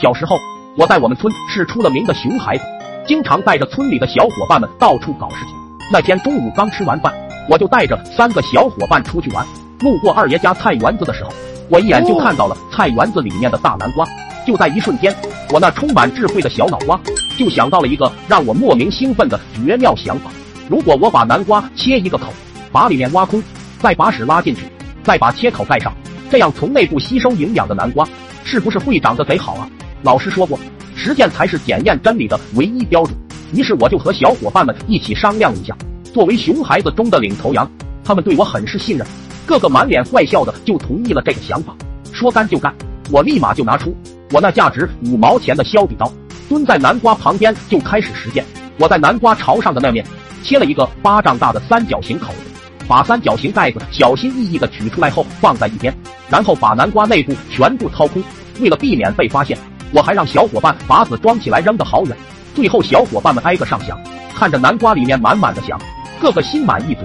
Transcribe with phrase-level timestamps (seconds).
[0.00, 0.40] 小时候，
[0.78, 2.64] 我在我们村是出了名的熊孩子，
[3.06, 5.54] 经常带着村里的小伙伴们到处搞事情。
[5.92, 7.12] 那天中午刚吃完饭，
[7.50, 9.46] 我就带着三个小伙伴出去玩。
[9.80, 11.30] 路过二爷家菜园子的时候，
[11.68, 14.06] 我一眼就看到了菜园子里面的大南瓜。
[14.46, 15.14] 就在一瞬间，
[15.50, 16.98] 我那充满智慧的小脑瓜
[17.36, 20.30] 就想到了一个让我莫名兴奋的绝妙想法：
[20.66, 22.32] 如果我把南瓜切一个口，
[22.72, 23.42] 把里面挖空，
[23.78, 24.62] 再把屎拉进去，
[25.04, 25.92] 再把切口盖上，
[26.30, 28.08] 这样从内部吸收营养的南瓜，
[28.44, 29.68] 是不是会长得贼好啊？
[30.02, 30.58] 老师说过，
[30.96, 33.14] 实践才是检验真理的唯一标准。
[33.52, 35.76] 于是我就和小伙伴们一起商量一下。
[36.12, 37.70] 作为熊孩子中的领头羊，
[38.02, 39.06] 他们对我很是信任。
[39.46, 41.74] 个个满脸坏笑的就同意了这个想法，
[42.12, 42.72] 说干就干，
[43.10, 43.94] 我立马就拿出
[44.30, 46.10] 我那价值五毛钱的削笔刀，
[46.48, 48.44] 蹲在南瓜旁边就开始实践。
[48.78, 50.04] 我在南瓜朝上的那面
[50.42, 55.92] 切了一个巴掌大的三角形口子，把三角形盖子小心翼翼的取出来后放在一边，
[56.28, 58.22] 然后把南瓜内部全部掏空。
[58.60, 59.58] 为了避免被发现，
[59.92, 62.16] 我还让小伙伴把籽装起来扔得好远。
[62.54, 63.98] 最后小伙伴们挨个上香，
[64.34, 65.80] 看着南瓜里面满满的翔，
[66.20, 67.02] 个个心满意足。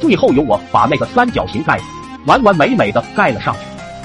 [0.00, 1.84] 最后由我把那个三角形盖子
[2.26, 3.60] 完完美美的盖了上去，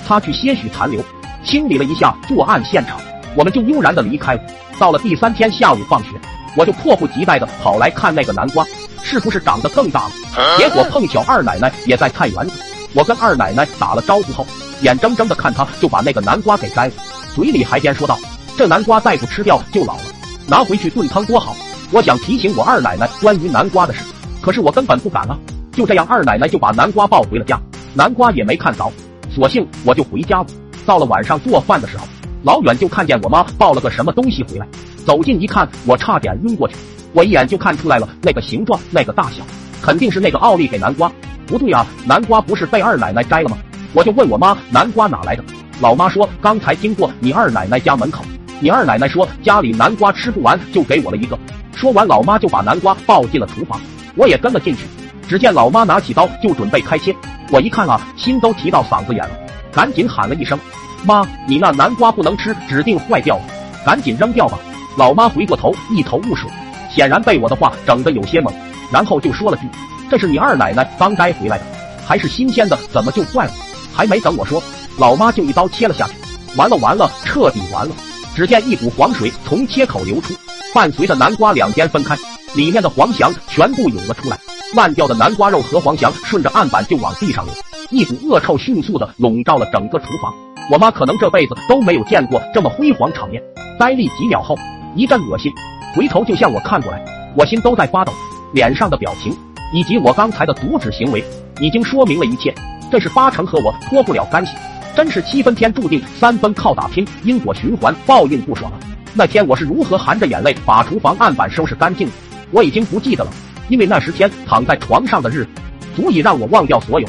[0.06, 1.04] 擦去些许残留，
[1.44, 3.00] 清理了一下作案现场，
[3.36, 4.42] 我们就悠然的离开了。
[4.80, 6.10] 到了第三天下午放学，
[6.56, 8.66] 我就迫不及待的跑来看那个南瓜
[9.04, 10.12] 是不是长得更大了。
[10.58, 12.60] 结果碰巧二奶奶也在菜园子，
[12.94, 14.46] 我跟二奶奶打了招呼后，
[14.84, 16.94] 眼睁睁的看她就把那个南瓜给摘了，
[17.34, 18.20] 嘴里还边说道
[18.58, 20.04] ：“这南瓜再不吃掉就老了，
[20.48, 21.56] 拿回去炖汤多好。”
[21.92, 24.02] 我想提醒我二奶奶关于南瓜的事，
[24.42, 25.38] 可是我根本不敢啊。
[25.72, 27.60] 就这样，二奶奶就把南瓜抱回了家，
[27.94, 28.92] 南瓜也没看着，
[29.34, 30.48] 索性我就回家了。
[30.86, 32.06] 到了晚上做饭的时候，
[32.44, 34.68] 老远就看见我妈抱了个什么东西回来，
[35.06, 36.76] 走近一看，我差点晕过去。
[37.14, 39.44] 我一眼就看出来了，那个形状，那个大小，
[39.82, 41.12] 肯定是那个奥利给南瓜。
[41.46, 43.58] 不对啊，南瓜不是被二奶奶摘了吗？
[43.94, 45.44] 我就问我妈，南瓜哪来的？
[45.80, 48.24] 老妈说，刚才经过你二奶奶家门口，
[48.60, 51.38] 你二奶奶说家里南瓜吃不完，就给我了一个。
[51.76, 53.80] 说完，老妈就把南瓜抱进了厨房，
[54.16, 54.84] 我也跟了进去。
[55.28, 57.16] 只见老妈拿起刀就准备开切，
[57.52, 59.32] 我一看啊，心都提到嗓子眼了，
[59.72, 60.60] 赶紧喊了一声
[61.06, 63.44] ：“妈，你那南瓜不能吃，指定坏掉了，
[63.86, 64.58] 赶紧扔掉吧。”
[64.98, 66.50] 老妈回过头，一头雾水，
[66.90, 68.52] 显然被我的话整得有些懵，
[68.92, 69.68] 然后就说了句
[70.10, 71.66] ：“这是你二奶奶刚摘回来的，
[72.06, 73.54] 还是新鲜的，怎么就坏了？”
[73.94, 74.62] 还没等我说，
[74.98, 76.14] 老妈就一刀切了下去，
[76.58, 77.96] 完了完了，彻底完了！
[78.36, 80.34] 只见一股黄水从切口流出，
[80.74, 82.18] 伴随着南瓜两边分开，
[82.56, 84.38] 里面的黄翔全部涌了出来。
[84.76, 87.54] 烂掉的南瓜肉和黄翔顺着案板就往地上流，
[87.92, 90.34] 一股恶臭迅速的笼罩了整个厨房。
[90.72, 93.44] 我妈可能这辈子都没有见过这么辉煌场面，
[93.78, 94.58] 呆立几秒后
[94.96, 95.52] 一阵恶心，
[95.96, 97.06] 回头就向我看过来，
[97.38, 98.12] 我心都在发抖，
[98.52, 99.32] 脸上的表情
[99.74, 101.24] 以及我刚才的阻止行为
[101.60, 102.52] 已经说明了一切，
[102.94, 104.56] 这是八成和我脱不了干系，
[104.96, 108.72] 真是七分天注定，三分靠打拼，因果循环，报应不爽！
[109.16, 112.14] 那天我是如何含着眼泪把厨房案板收拾干净的，
[112.52, 113.32] 我已经不记得了。
[113.68, 115.50] 因为那十天躺在床上的日子，
[115.96, 117.08] 足以让我忘掉所有。